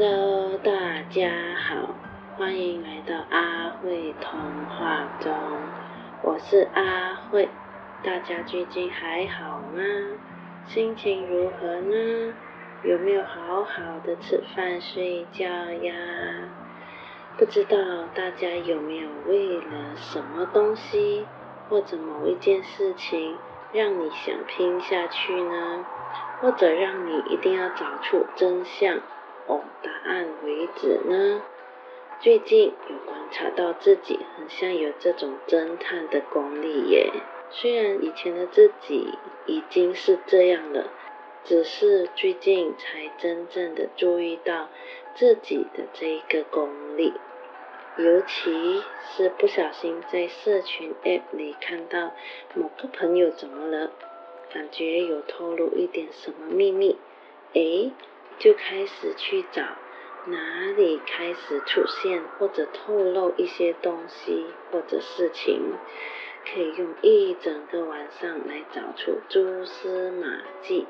[0.00, 1.92] Hello，大家好，
[2.36, 5.34] 欢迎来到阿慧童话中，
[6.22, 7.48] 我是阿慧，
[8.04, 9.82] 大家最近还好吗？
[10.68, 12.32] 心情如何呢？
[12.84, 15.92] 有没有好好的吃饭睡觉呀？
[17.36, 17.76] 不知道
[18.14, 21.26] 大家有没有为了什么东西
[21.68, 23.36] 或者某一件事情，
[23.72, 25.84] 让你想拼下去呢？
[26.40, 29.00] 或者让你一定要找出真相？
[29.48, 31.42] 哦，答案为止呢？
[32.20, 37.10] 最近有观察到自己很像有这种侦探的功力耶。
[37.50, 39.14] 虽然以前的自己
[39.46, 40.90] 已经是这样了，
[41.44, 44.68] 只是最近才真正的注意到
[45.14, 47.14] 自己的这一个功力。
[47.96, 52.12] 尤其是不小心在社群 App 里看到
[52.54, 53.92] 某个朋友怎么了，
[54.52, 56.98] 感觉有透露一点什么秘密，
[57.54, 57.92] 诶。
[58.38, 59.62] 就开始去找
[60.26, 65.72] 哪里开始出现或者透露一些东西或者事情，
[66.44, 70.86] 可以用一整个晚上来找出蛛丝马迹，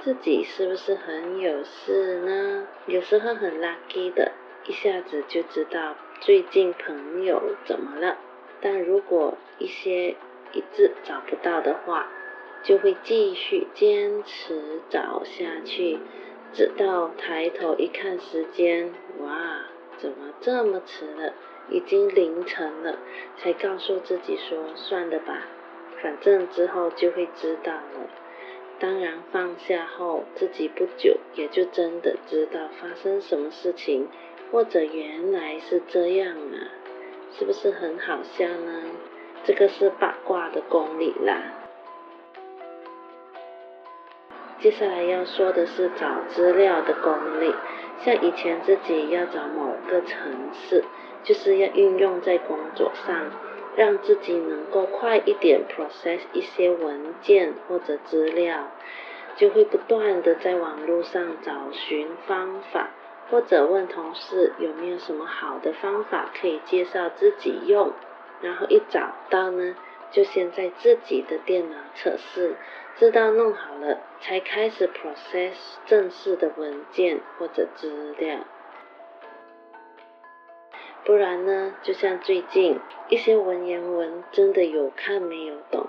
[0.00, 2.66] 自己是不是很有事呢？
[2.86, 4.32] 有时候很 lucky 的，
[4.66, 8.18] 一下子就知道最近朋友怎么了。
[8.60, 10.16] 但如果一些
[10.52, 12.08] 一直找不到的话，
[12.62, 15.98] 就会继续坚持找下去。
[16.52, 19.62] 直到抬头一看时间，哇，
[19.96, 21.32] 怎么这么迟了？
[21.70, 22.98] 已经凌晨了，
[23.38, 25.46] 才告诉自己说算了吧，
[26.02, 28.10] 反正之后就会知道了。
[28.78, 34.08] 当然放下后，自己不久也就真的知道发生什么事情，
[34.50, 36.56] 或者原来是这样啊，
[37.32, 38.82] 是不是很好笑呢？
[39.44, 41.61] 这个是八卦的功力啦。
[44.62, 47.52] 接下来要说的是找资料的功力，
[47.98, 50.84] 像以前自己要找某个城市，
[51.24, 53.32] 就是要运用在工作上，
[53.74, 58.68] 让自己能够快一点 process 一些文件或者资料，
[59.34, 62.90] 就会不断的在网络上找寻方法，
[63.32, 67.90] 或者问同事有没有什么好的方法可以介绍自己用，
[68.40, 69.74] 然后一找到呢，
[70.12, 72.54] 就先在自己的电脑测试。
[72.94, 75.54] 知道弄好了，才开始 process
[75.86, 78.40] 正式的文件或者资料。
[81.04, 82.78] 不然呢，就像最近
[83.08, 85.86] 一些文言文，真的有看没有懂，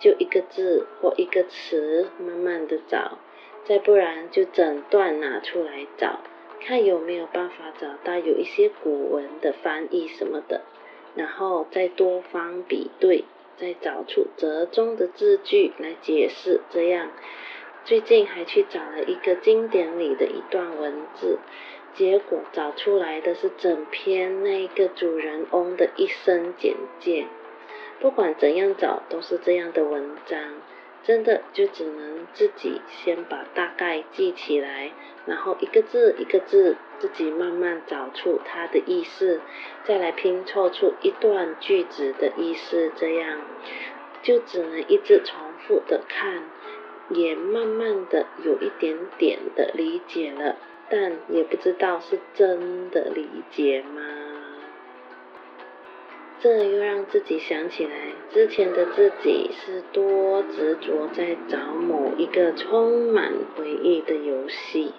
[0.00, 3.18] 就一个字或一个词，慢慢的找。
[3.64, 6.18] 再不然就整段拿出来找，
[6.60, 10.62] 看有没有办法找到有一些古文的翻译什么的，
[11.14, 13.24] 然后再多方比对。
[13.60, 17.10] 再找出折中的字句来解释，这样。
[17.84, 21.38] 最近还去找了一个经典里的一段文字，
[21.94, 27.26] 结果找出来的是整篇那个主人翁的一生简介。
[28.00, 30.38] 不管怎样找，都是这样的文章。
[31.10, 34.92] 真的就只能自己先把大概记起来，
[35.26, 39.40] 然后一个字一个字自己慢慢找出它的意思，
[39.82, 43.40] 再来拼凑出一段句子的意思，这样
[44.22, 46.44] 就只能一直重复的看，
[47.08, 54.19] 也慢慢的有一点点的理解了，但也不知道是真的理解吗？
[56.40, 57.92] 这又让自己想起来，
[58.30, 64.94] 之前的自己是多执着在找某一个充满回忆的游戏，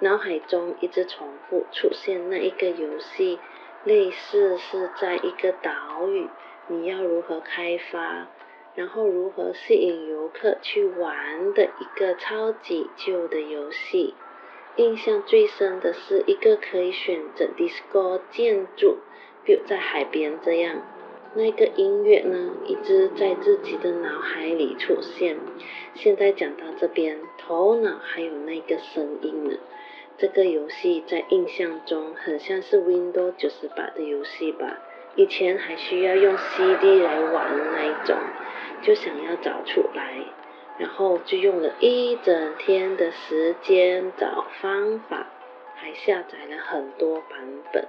[0.00, 3.38] 脑海中一直重复出现那一个游戏，
[3.84, 6.28] 类似是在一个岛屿，
[6.68, 8.28] 你要如何开发，
[8.74, 14.14] 然后如何吸引游客去玩的一个超级旧的游戏。
[14.76, 18.98] 印象最深的是一个可以选择 disco 建筑。
[19.46, 20.82] 就在海边这样，
[21.34, 25.36] 那个音乐呢，一直在自己的脑海里出现。
[25.94, 29.56] 现在讲到这边，头脑还有那个声音呢。
[30.18, 34.78] 这个游戏在印象中很像是 Windows 九十八的游戏吧？
[35.14, 38.16] 以前还需要用 CD 来玩那一种，
[38.82, 40.24] 就想要找出来，
[40.78, 45.26] 然后就用了一整天的时间找方法，
[45.74, 47.38] 还下载了很多版
[47.72, 47.86] 本。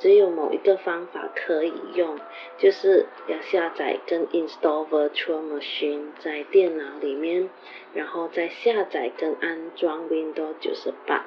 [0.00, 2.18] 只有某一个方法可以用，
[2.58, 7.48] 就是要下载跟 install virtual machine 在电脑里面，
[7.94, 11.26] 然后再下载跟安装 Windows 九十八。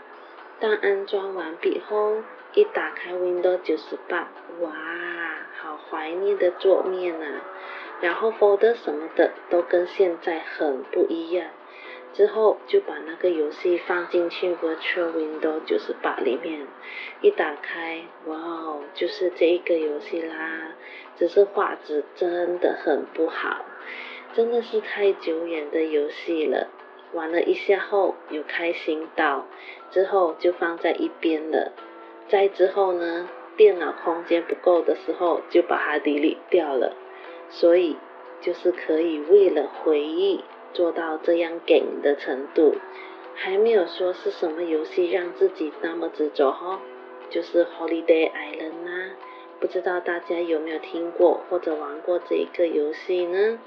[0.60, 2.24] 当安装完毕后，
[2.54, 4.72] 一打开 Windows 九十八，哇，
[5.62, 7.42] 好怀念的桌面啊！
[8.02, 11.48] 然后 folder 什么的都跟现在很不一样。
[12.14, 16.68] 之后就把那个游戏放进去 Virtual Window 九十八里面，
[17.22, 20.76] 一打开，哇哦，就是这一个游戏啦。
[21.16, 23.66] 只是画质真的很不好，
[24.34, 26.70] 真的是太久远的游戏了。
[27.14, 29.48] 玩了一下后有开心到，
[29.92, 31.72] 之后就放在一边了。
[32.28, 36.96] 再之后呢，电脑空间不够的时候就把它整理掉了。
[37.50, 37.98] 所以
[38.42, 42.76] 就是可以为了回忆做到这样给的程度，
[43.36, 46.82] 还没有说是什么游戏让自己那么执着哈，
[47.30, 49.12] 就是 Holiday Island 啊，
[49.60, 53.60] 不知道大家有没有听过或者玩过这一个游戏呢？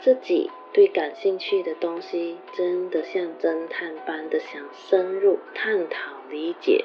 [0.00, 6.84] 自己对感兴趣的东西，真的像侦探般的想深入探讨理解，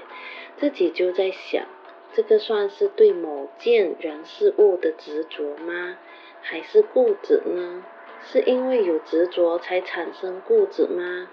[0.58, 1.66] 自己就在想。
[2.14, 5.98] 这个算是对某件人事物的执着吗？
[6.42, 7.84] 还是固执呢？
[8.24, 11.28] 是因为有执着才产生固执吗？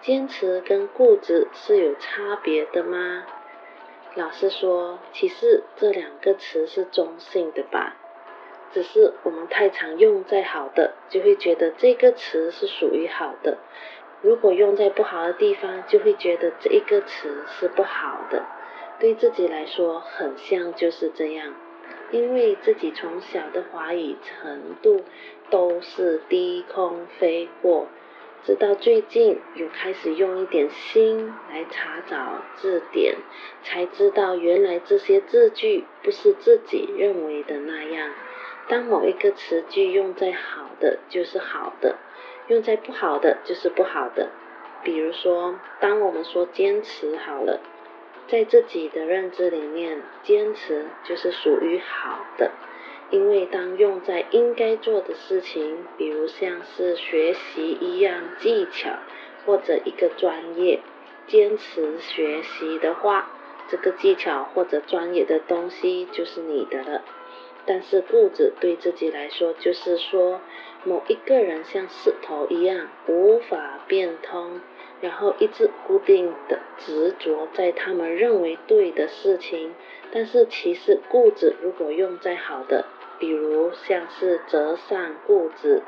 [0.00, 3.24] 坚持跟固执是有差别的吗？
[4.14, 7.96] 老实说，其实这两个词是中性的吧。
[8.72, 13.58] 只是我们太常用在好的，就会觉得这个词是属于好的；
[14.22, 18.46] 如果用在不好的地方，就会觉得这一个词是不好的。
[19.00, 21.54] 对自己来说，很像就是这样，
[22.10, 25.04] 因为自己从小的华语程度
[25.48, 27.88] 都是低空飞过，
[28.44, 33.16] 直到最近有开始用一点心来查找字典，
[33.62, 38.10] 才知道原来这些字句不是自己认为的那样。
[38.68, 41.96] 当某一个词句用在好的就是好的，
[42.48, 44.28] 用在不好的就是不好的。
[44.84, 47.60] 比如说，当我们说坚持好了。
[48.30, 52.52] 在自己的认知里面，坚持就是属于好的，
[53.10, 58.90] 因为当用在应该做的事情，比如像是学习一样技巧
[59.44, 60.80] 或者一个专业，
[61.26, 63.32] 坚持学习的话，
[63.68, 67.02] 这个技巧或者专业的东西就是你的了。
[67.66, 70.40] 但是固执对自己来说，就是说
[70.84, 74.60] 某一个人像石头一样无法变通。
[75.00, 79.74] 然后一直固定的执着在他们认为对的事情，
[80.12, 82.84] 但是其实固执如果用在好的，
[83.18, 85.82] 比如像是择善固执，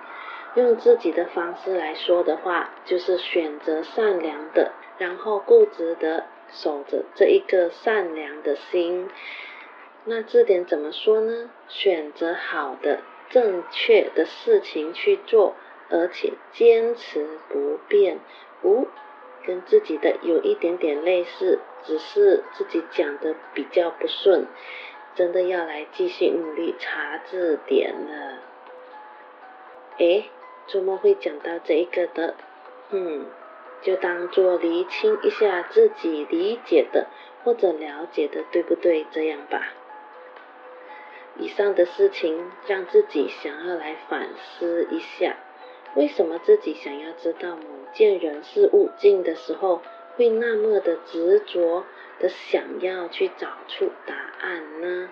[0.54, 9.08] 用自己的方式来说的话，就是选择善良的，然后固执的守着这一个善良的心。
[10.04, 11.50] 那这点怎么说呢？
[11.68, 13.00] 选择好的、
[13.30, 15.54] 正确的事情去做，
[15.90, 18.18] 而且坚持不变。
[18.64, 18.88] 五。
[19.44, 24.46] 跟自己的有一点点类似，只是自己讲的比较不顺，
[25.16, 28.38] 真的要来继续努力查字典了。
[29.98, 30.30] 诶，
[30.68, 32.36] 怎么会讲到这一个的？
[32.90, 33.26] 嗯，
[33.82, 37.08] 就当做厘清一下自己理解的
[37.42, 39.72] 或者了解的对不对，这样吧。
[41.36, 45.34] 以上的事情让自己想要来反思一下。
[45.94, 49.82] 为什么自己想要知道某件人事物境的时候，
[50.16, 51.84] 会那么的执着
[52.18, 55.10] 的想要去找出答案呢？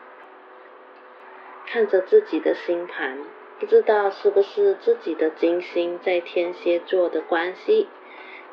[1.66, 3.18] 看着自己的星盘，
[3.58, 7.88] 不知道是不是自己的金星在天蝎座的关系。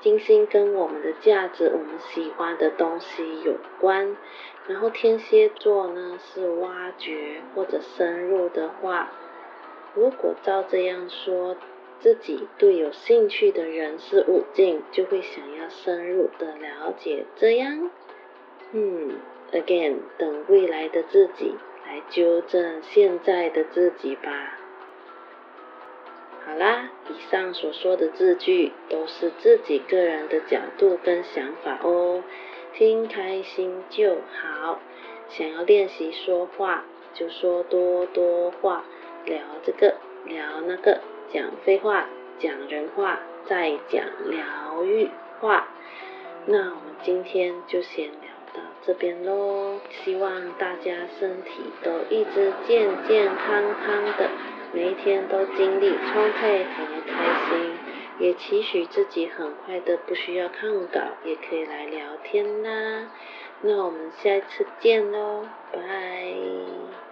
[0.01, 4.17] 金星跟我们的价值、我们喜欢的东西有关，
[4.67, 9.12] 然后天蝎座呢是挖掘或者深入的话，
[9.96, 11.55] 如果照这样说。
[11.99, 17.25] 自己对有兴趣的人事物境，就会想要深入的了解。
[17.35, 17.89] 这样，
[18.71, 19.17] 嗯
[19.51, 24.59] ，again，等未来的自己来纠正现在的自己吧。
[26.45, 32.23] 好啦，以上所说的字句都是自己个人的角度跟想法哦，
[32.73, 34.79] 听开心就好。
[35.29, 38.85] 想要练习说话，就说多多话，
[39.25, 41.01] 聊这个，聊那个。
[41.34, 42.05] 讲废话，
[42.39, 45.67] 讲人话，再讲疗愈话。
[46.46, 49.79] 那我们今天就先聊到这边喽。
[49.89, 54.29] 希望大家身体都一直健健康康的，
[54.74, 57.72] 每一天都精力充沛和开心。
[58.19, 63.12] 也期许自己很快的不需要看稿，也可以来聊天啦。
[63.62, 67.06] 那我们下一次见喽，拜。